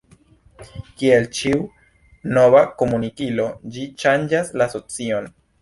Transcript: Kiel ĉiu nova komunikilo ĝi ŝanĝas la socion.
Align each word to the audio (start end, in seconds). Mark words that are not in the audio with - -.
Kiel 1.01 1.27
ĉiu 1.41 1.59
nova 2.37 2.63
komunikilo 2.81 3.47
ĝi 3.77 3.87
ŝanĝas 4.07 4.53
la 4.63 4.73
socion. 4.77 5.33